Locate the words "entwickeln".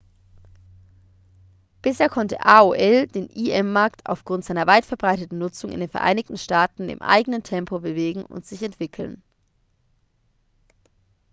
8.51-9.21